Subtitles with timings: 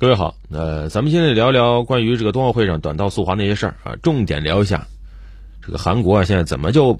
[0.00, 4.86] 各位好，呃，咱们现在聊聊关于这个冬奥会上短道速滑那些事儿啊，重点聊一下
[5.60, 6.98] 这个韩国啊，现在怎么就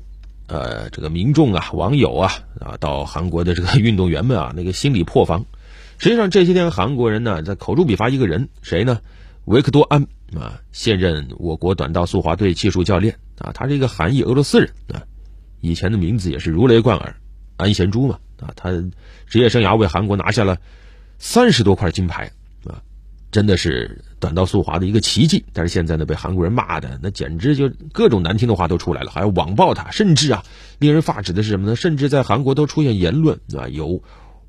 [0.49, 5.47] 呃这个民众啊、网友啊啊到韩国的这个运动员们啊那个心理破防。
[5.97, 9.01] 实际上这些天韩国人呢在口诛笔伐一个人，谁呢？
[9.46, 10.07] 维克多安
[10.39, 15.01] 啊，现任我国短道速滑队技术教练啊，他是一个韩裔俄罗斯人啊，
[15.62, 17.17] 以前的名字也是如雷贯耳，
[17.57, 18.71] 安贤洙嘛啊，他
[19.27, 20.59] 职业生涯为韩国拿下了
[21.19, 22.30] 三十多块金牌。
[23.31, 30.45] 真的是短道速滑的一个奇迹，但是现在呢，被韩国人骂的那简直就各种难听的话都出来了，还要网暴他，甚至啊，
[30.79, 31.77] 令人发指的是什么呢？
[31.77, 34.02] 甚至在韩国都出现言论啊，有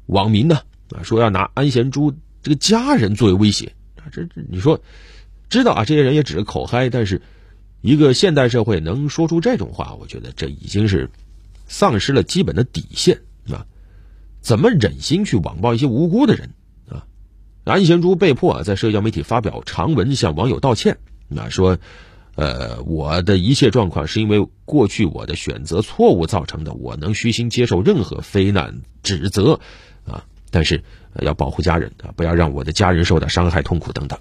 [0.07, 4.81] 网民呢啊说要拿安贤洙这个家人作为威胁啊，这这你说
[5.49, 7.21] 知道啊，这些人也只是口嗨，但是
[7.81, 11.09] 一个现代社会能说出这种话，我觉得这已经是
[11.67, 13.19] 丧失了基本的底线
[13.51, 13.65] 啊，
[14.41, 16.49] 怎么忍心去网暴一些无辜的人？
[17.63, 20.97] 安贤洙被迫在社交媒体发表长文向网友道歉，
[21.35, 21.77] 啊说，
[22.35, 29.59] 呃，我的一切状况是因为过去我的选择错误造成的，我能虚心接受任何非难指责，
[30.05, 30.83] 啊，但是
[31.19, 34.17] 要保护家人啊，不要让我的家人受到伤害痛苦等等。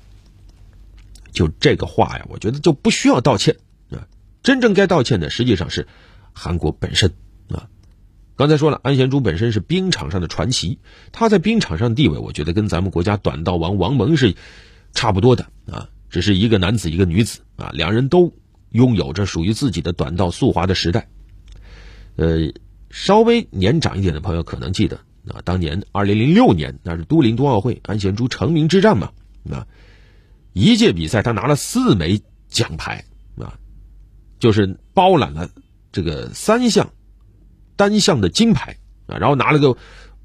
[1.32, 3.56] 就这个话呀，我觉得就不需要道歉
[3.90, 4.06] 啊，
[4.42, 5.88] 真正该道歉的实际上是
[6.34, 7.14] 韩国本身。
[8.40, 10.78] 刚才说了，安贤洙本身是冰场上的传奇，
[11.12, 14.34] 他在冰场上的地位，我觉得跟咱们国家短道王王蒙是
[14.94, 18.32] 差不多的啊，只是一个男子一个女子啊，两人都
[18.70, 21.06] 拥有着属于自己的短道速滑的时代。
[22.16, 22.50] 呃，
[22.88, 24.96] 稍微年长一点的朋友可能记得
[25.28, 29.10] 啊，当年二零零六年那是都灵冬奥会，安贤洙成名之战嘛
[29.50, 29.66] 啊，
[30.54, 33.04] 一届比赛他拿了四枚奖牌
[33.36, 33.58] 啊，
[34.38, 35.50] 就是包揽了
[35.92, 36.90] 这个三项。
[37.80, 39.74] 单项的金牌啊，然后拿了个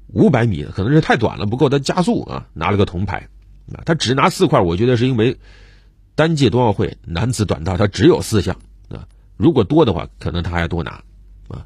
[0.08, 3.30] 五百米，可能是太短了不够他加速啊，拿了个铜牌
[3.72, 3.80] 啊。
[3.86, 5.38] 他只拿四块，我觉得是因为
[6.14, 8.56] 单届冬奥会男子短道他只有四项
[8.90, 11.02] 啊，如果多的话，可能他还多拿
[11.48, 11.64] 啊。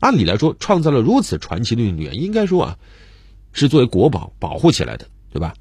[0.00, 2.78] 按理来说，创造了如此传奇的运动员，应该说啊，
[3.52, 5.54] 是作为国宝保护起来的，对吧？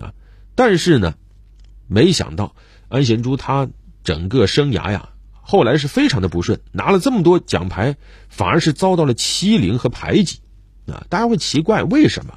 [0.00, 0.14] 啊，
[0.54, 1.14] 但是呢，
[1.88, 2.54] 没想到
[2.88, 3.68] 安贤洙他
[4.04, 5.08] 整个生涯呀。
[5.48, 7.96] 后来是非常的不顺，拿了这么多奖牌，
[8.28, 10.40] 反而是遭到了欺凌和排挤，
[10.88, 12.34] 啊，大家会奇怪为什么？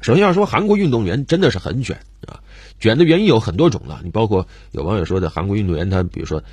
[0.00, 2.38] 首先要说韩国运动员真的是很卷啊，
[2.78, 4.02] 卷的原因有很多种了。
[4.04, 6.44] 你包括有网友说的韩国运动员，他比如说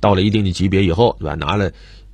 [0.00, 1.34] 到了一定的级别以后，对吧？
[1.34, 1.72] 拿了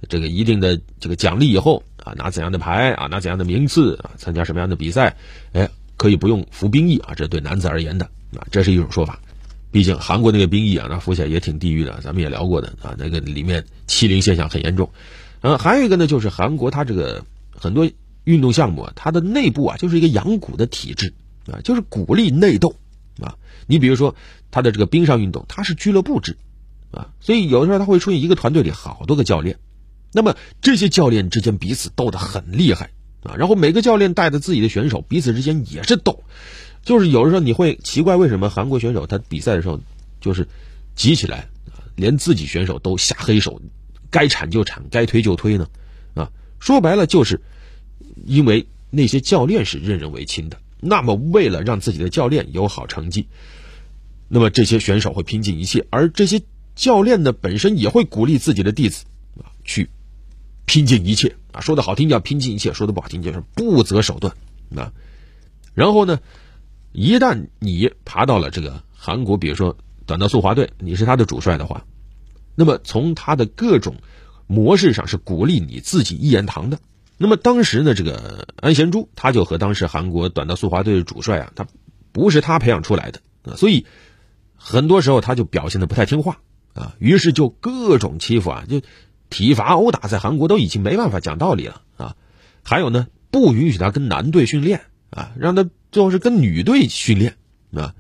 [0.09, 5.15] 这个一定的这个奖励以后啊，拿怎样的牌啊，拿怎样的名次啊，参加什么样的比赛，
[5.53, 9.20] 哎，可以不用服兵役啊，这对男子而言的啊，这是一种说法。
[9.70, 14.90] 毕竟韩国那个兵役啊，那服起来也挺地狱的，咱们也聊过的啊，那个里面欺凌现象很严重。
[15.40, 17.24] 嗯，还有一个呢，就是韩国它这个
[17.54, 17.90] 很多
[18.24, 21.12] 运动项目，它的内部啊就是一个养蛊的体制
[21.46, 22.76] 啊，就是鼓励内斗
[23.20, 23.36] 啊。
[23.66, 24.16] 你比如说
[24.50, 26.36] 它的这个冰上运动，它是俱乐部制
[26.90, 29.58] 啊，所以有的时候它会出现一个团队里好多个教练，
[30.12, 32.90] 那么这些教练之间彼此斗得很厉害
[33.22, 36.24] 啊，然后每个教练带着自己的选手，彼此之间也是斗。
[36.83, 39.81] 就是有的时候你会奇怪，为什么韩国选手他比赛的时候，
[40.21, 40.49] 就是
[40.94, 41.49] 急起来
[41.97, 43.61] 连自己选手都下黑手，
[44.11, 45.69] 该铲就铲，该推就推呢？
[46.15, 46.31] 啊，
[46.61, 47.43] 说白了就是
[48.25, 50.59] 因为那些教练是任人唯亲的。
[50.81, 53.27] 那么为了让自己的教练有好成绩，
[54.28, 56.41] 那么这些选手会拼尽一切，而这些
[56.75, 59.05] 教练呢本身也会鼓励自己的弟子
[59.39, 59.91] 啊去
[60.65, 61.60] 拼尽一切啊。
[61.60, 64.34] 说的好听叫拼尽一切，说的不好听就是不择手段
[64.75, 64.93] 啊。
[65.75, 66.19] 然后呢？
[66.93, 69.76] 一旦你爬到了这个韩国，比如说
[70.06, 71.84] 短道速滑队，你是他的主帅的话，
[72.54, 73.97] 那么从他的各种
[74.47, 76.78] 模式上是鼓励你自己一言堂的。
[77.19, 81.66] 那么当时呢，这个安贤洙他就和当时韩国短道速滑队的主帅啊，他
[82.10, 83.87] 不是他培养出来的啊，所以
[84.56, 86.38] 很多时候他就表现的不太听话
[86.75, 88.81] 啊，于是就各种欺负啊，就
[89.31, 92.16] 体罚殴打，在韩国都已经没办法讲道理了啊。
[92.65, 95.69] 还有呢，不允许他跟男队训练啊，让他。
[95.91, 97.37] 最后是跟女队训练
[97.72, 97.94] 啊，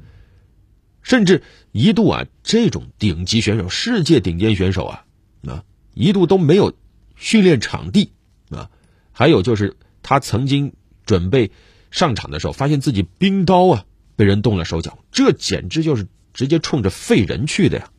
[1.02, 1.42] 甚至
[1.72, 5.04] 一度啊，这种顶级选手、世界顶尖选手啊
[5.46, 5.64] 啊，
[5.94, 6.74] 一度都没有
[7.16, 8.12] 训练场地
[8.50, 8.70] 啊。
[9.12, 10.72] 还有就是他曾经
[11.06, 11.50] 准备
[11.90, 13.84] 上场的时候，发现自己冰刀啊
[14.16, 17.90] 被人动了手脚，这简直就是直接冲着废人去的呀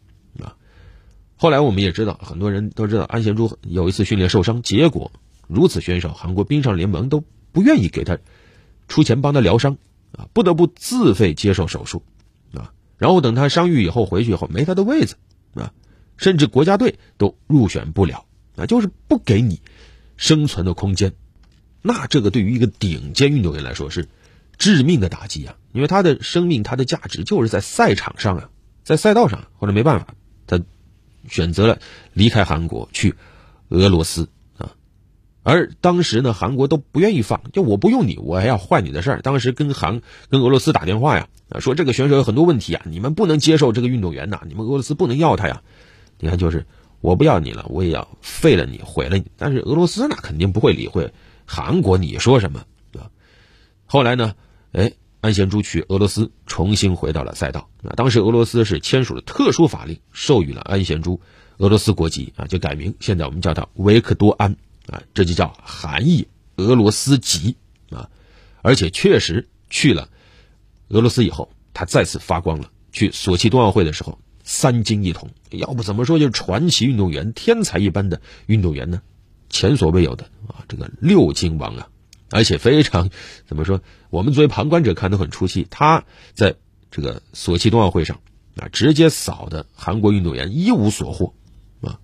[0.44, 0.56] 啊！
[1.36, 5.12] 后来我们也知道，很多人都知道安贤洙有一次训练受伤，结果
[5.48, 8.18] 如此选手，韩国冰上联盟都不愿意给他。
[8.88, 9.78] 出钱帮他疗伤，
[10.12, 12.04] 啊，不得不自费接受手术，
[12.54, 15.16] 啊，然后等他伤愈以后回去以后没他的位子，
[15.54, 15.72] 啊，
[16.18, 18.26] 甚至国家队都入选不了，
[18.56, 19.62] 啊，就是不给你
[20.18, 21.14] 生存的空间，
[21.82, 24.10] 那这个对于一个顶尖运动员来说是
[24.58, 25.56] 致命的打击啊！
[25.72, 28.50] 因为他的生命，他的价值就是在赛场上啊，
[28.84, 29.48] 在赛道上。
[29.58, 30.16] 后来没办法，
[30.48, 30.60] 他
[31.30, 31.80] 选择了
[32.12, 33.16] 离开韩国去
[33.70, 34.28] 俄罗斯。
[35.50, 39.22] 而当时呢，韩国都不愿意放，就我不用你，我还要换你的事儿。
[39.22, 41.28] 当时跟韩跟俄罗斯打电话呀，
[41.60, 45.62] 说这个选手有很多问题啊，你们不能接受这个运动员呐，你们俄罗斯不能要他呀。
[46.20, 46.66] 你看，就是
[47.02, 49.26] 我不要你了，我也要废了你，毁了你。
[49.38, 51.12] 但是俄罗斯那肯定不会理会
[51.46, 53.10] 韩国，你说什么啊？
[53.86, 54.34] 后来呢，
[54.72, 54.92] 哎。
[55.22, 57.68] 安贤洙去俄罗斯，重新回到了赛道。
[57.84, 61.20] 啊，当时俄罗斯是签署了特殊法令，授予了安贤洙
[61.58, 64.56] 俄罗斯国籍啊，就改名，现在我们叫他维克多安
[64.90, 66.28] 啊，这就叫韩裔
[66.58, 67.58] 俄罗斯籍
[67.90, 68.10] 啊。
[68.62, 70.10] 而且确实去了
[70.90, 72.72] 俄罗斯以后，他再次发光了。
[72.92, 79.02] 去索契冬奥会的时候，三金一铜，要不怎么说就是传奇运动员、天才一般的运动员呢？
[79.50, 81.88] 前所未有的啊，这个六金王啊！
[82.32, 83.10] 而且非常，
[83.48, 83.82] 怎么说？
[84.10, 85.68] 我们作为旁观者看都很出戏。
[85.70, 86.56] 他在
[86.92, 88.22] 这个索契冬奥会上
[88.58, 91.34] 啊，直接扫的韩国运动员一无所获
[91.82, 92.00] 啊。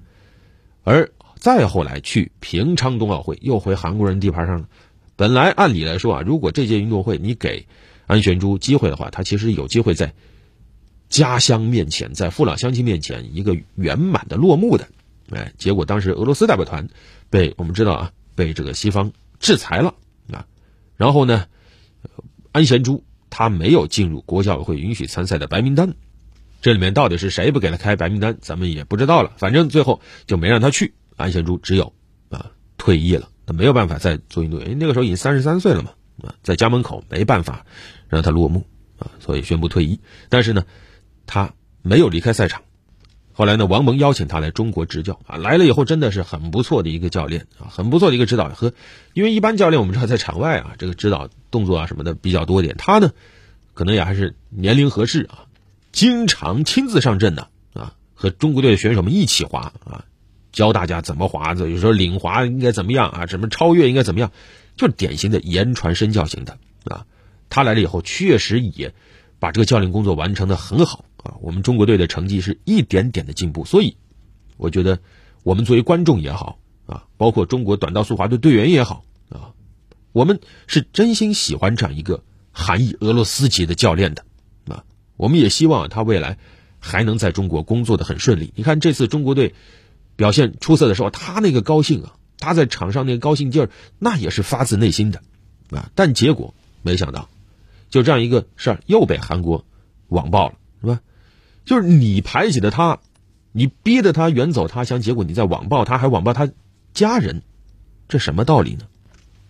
[0.84, 4.68] 而再后来去平昌冬奥会，又回韩国人地盘上了。
[5.16, 7.68] 本来按理来说啊，如果这届运动会你给
[8.08, 10.14] 安玄洙机会的话，他其实有机会在
[11.10, 14.88] 家乡面前，在父老乡亲面前一个圆满的落幕的。
[15.32, 16.88] 哎，结果当时俄罗斯代表团
[17.30, 19.96] 被我们知道啊，被这个西方制裁了
[20.32, 20.46] 啊。
[20.98, 21.46] 然后呢，
[22.52, 25.94] 安贤洙他没有进入国际奥委会允许参赛的白名单，
[26.62, 29.32] 这里面到底是谁不给他开白名单，咱们也不知道了。
[29.38, 31.94] 反正最后就没让他去，安贤洙只有
[32.30, 35.92] 啊退役了，他没有办法再做运动员，因为那个时候已经三十三岁了嘛，
[36.24, 37.66] 啊，在家门口没办法
[38.08, 38.66] 让他落幕
[38.98, 40.00] 啊，所以宣布退役。
[40.30, 40.66] 但是呢，
[41.26, 42.62] 他没有离开赛场。
[43.38, 48.72] 后来呢，王蒙邀请他来中国执教啊，来了以后真的是很不错的一个教练啊，很不错的一个指导和，
[49.14, 53.12] 因为一般教练我们知道在场外啊，这个指导动作啊什么的比较多点，他呢，
[53.74, 55.48] 可能也还是年龄合适啊，
[55.92, 60.06] 经常亲自上阵的啊，和中国队的选手们一起滑啊，
[60.56, 64.32] 教大家怎么滑，有时候领滑应该怎么样啊，什么超越应该怎么样，
[64.78, 67.06] 就是典型的言传身教型的啊，
[67.50, 68.94] 他来了以后确实也
[69.38, 71.04] 把这个教练工作完成的很好。
[71.18, 73.98] 啊，我们中国队的成绩是一点点的进步，所以
[74.58, 75.00] 我觉得
[75.44, 79.52] 我们作为观众也好啊，包括中国短道速滑队队员也好啊，
[80.14, 84.24] 我们是真心喜欢这样一个韩裔俄罗斯籍的教练的
[84.68, 84.86] 啊。
[85.18, 86.38] 我们也希望他未来
[86.80, 88.54] 还能在中国工作的很顺利。
[88.56, 89.54] 你看这次中国队
[90.16, 93.70] 表现出色的时候，他那个高兴啊，他在场上那个高兴劲儿，
[94.00, 95.22] 那也是发自内心的
[95.72, 95.90] 啊。
[95.96, 97.30] 但结果没想到，
[97.90, 99.66] 就这样一个事儿又被韩国
[100.08, 101.02] 网爆了，是吧？
[101.66, 103.00] 就是你排挤的他，
[103.52, 106.50] 你逼得他远走他乡，结果你在网暴他，还网暴他
[106.94, 107.42] 家人，
[108.08, 108.86] 这什么道理呢？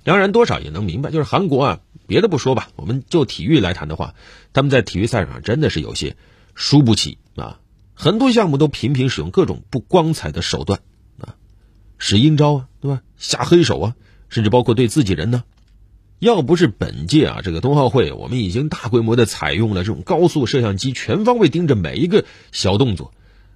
[0.04, 4.14] 当然，多少也能明白，就是韩国啊，别的不说吧，我们就体育来谈的话，
[4.54, 6.16] 他们在体育赛场上真的是有些
[6.54, 7.60] 输不起啊，
[7.96, 10.82] 很多项目都频频使用各种不光彩的手段
[11.18, 11.36] 啊，
[11.98, 13.02] 使阴招啊，对吧？
[13.18, 13.96] 下黑手啊，
[14.30, 15.44] 甚至包括对自己人呢。
[16.20, 23.14] 要不是本届啊这个冬奥会，我们已经大规模的采用了这种高速摄像机，全方位盯着每一个小动作，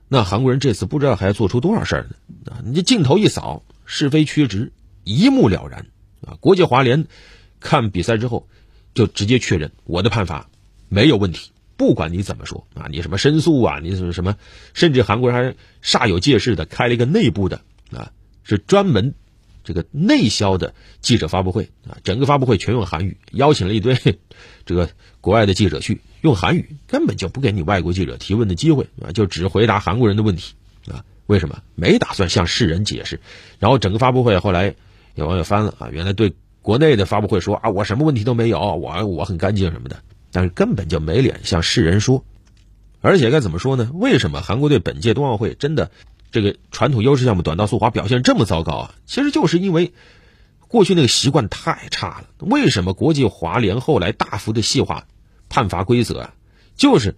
[0.08, 2.52] 那韩国人这次不知道还要做出多少事儿呢？
[2.52, 4.72] 啊，你这镜头一扫，是非曲直
[5.04, 5.86] 一目了然
[6.26, 6.38] 啊！
[6.42, 7.08] 国际滑联
[7.60, 8.48] 看比赛之后，
[8.94, 10.50] 就直接确认我的判罚
[10.90, 14.36] 没有问题，不管你怎么说啊，你什么申诉啊，你什么什么，
[14.74, 18.12] 甚至韩国人还煞有介事的开了一个内部的啊，
[18.44, 19.16] 是专门。
[19.64, 23.96] 这个内销的记者发布会啊，整个发布会全用韩语，邀请了一堆
[24.66, 24.90] 这个
[25.22, 30.56] 国外的记者去用韩语，根本就不给你外国记者提问的机会啊，就只回答韩国人的问题
[30.92, 31.06] 啊。
[31.28, 31.62] 为什么？
[31.76, 33.22] 没打算向世人解释。
[33.60, 34.76] 然后整个发布会后来
[35.16, 42.24] 有网友翻了啊，原来对国内的发布会说啊，我什么问题都没有，我我很干净什么的，但是根本就没脸向世人说。
[43.02, 43.90] 而且该怎么说呢？
[43.94, 45.92] 为什么韩国队本届冬奥会真的？
[46.32, 49.94] 这个传统优势项目短道速滑表现这么糟糕啊，其实就是因为
[50.68, 52.28] 过去那个习惯太差了。
[52.38, 55.08] 为什么国际滑联后来大幅的细化
[55.50, 56.34] 判罚规则啊？
[56.76, 57.16] 就是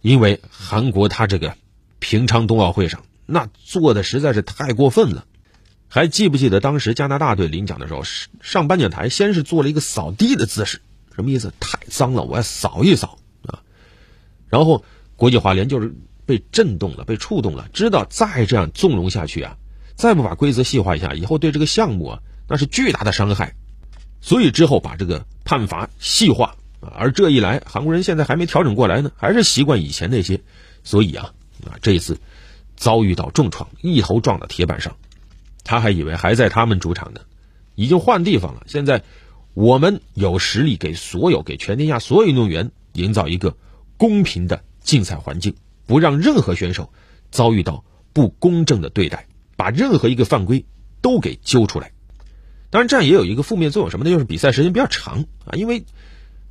[0.00, 1.54] 因为韩国他这个
[1.98, 5.26] 平昌冬奥会上那做的实在是太过分了。
[5.88, 8.04] 还记不记得当时加拿大队领奖的时候，
[8.40, 10.80] 上颁奖台先是做了一个扫地的姿势，
[11.14, 11.52] 什么意思？
[11.60, 13.62] 太脏了，我要扫一扫啊。
[14.48, 14.84] 然后
[15.16, 15.94] 国际滑联就是。
[16.26, 19.56] 被震动了，被触动了，知道再这样纵容下去啊，
[19.96, 23.56] 再不把规则细化一下，以后对这个项目啊，那是巨大的伤害。
[24.20, 30.40] 所以之后把这个判罚细化，而这一来，韩国人现在还没调整过来呢，还是习惯以前那些，
[30.84, 31.34] 所以啊
[31.66, 32.16] 啊，这一次
[32.76, 34.94] 遭遇到重创，一头撞到铁板上，
[35.64, 37.22] 他还以为还在他们主场呢，
[37.74, 39.02] 已经换地方了，现在
[39.54, 43.56] 我们有实力给所有、给全天下所有运动员营造一个
[43.96, 45.54] 公平的竞赛环境，
[45.86, 46.92] 不让任何选手
[47.30, 49.26] 遭遇到不公正的对待，
[49.56, 50.64] 把任何一个犯规
[51.00, 51.92] 都给揪出来。
[52.70, 54.10] 当然，这样也有一个负面作用，什么呢？
[54.10, 55.84] 就是比赛时间比较长啊，因为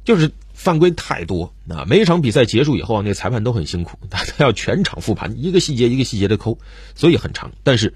[0.03, 1.85] 就是犯规太多啊。
[1.87, 6.59] 每一场比赛结束以后，那裁判都很辛苦，他他要全场复盘，一个细节一个细节的抠，
[6.93, 7.53] 所以很长。
[7.63, 7.93] 但是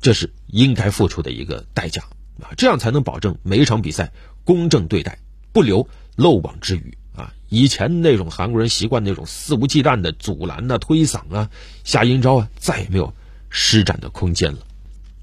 [0.00, 2.04] 这是应该付出的一个代价，
[2.42, 4.12] 啊这样才能保证每一场比赛
[4.44, 5.18] 公正对待，
[5.52, 7.32] 不留漏网之鱼啊。
[7.48, 11.50] 以前那种韩国人习惯那种肆无忌惮的阻拦啊、推搡啊、
[11.84, 13.14] 下阴招啊，再也没有
[13.48, 14.58] 施展的空间了。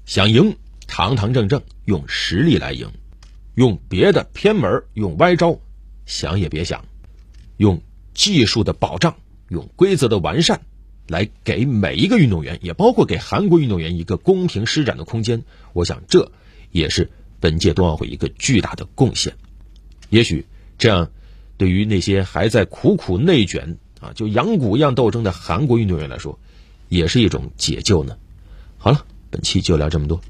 [0.06, 0.56] 想赢。
[0.92, 2.90] 堂堂正正用实力来赢，
[3.54, 5.60] 用别的偏门用歪招，
[6.04, 6.84] 想也别想。
[7.58, 7.80] 用
[8.12, 9.14] 技术的保障，
[9.48, 10.62] 用规则的完善，
[11.06, 15.44] 来给每一个运动员，也包括给韩国运动员一个公平施展的空间。
[15.74, 16.32] 我想，这
[16.72, 17.10] 也是
[17.40, 19.34] 本届冬奥会一个巨大的贡献。
[20.08, 20.46] 也许
[20.78, 21.10] 这样，
[21.56, 26.38] 对于那些还在苦苦内卷啊，就羊骨一样斗争的韩国运动员来说，
[26.88, 28.16] 也是一种解救呢。
[28.78, 30.20] 好了，本期就聊这么多。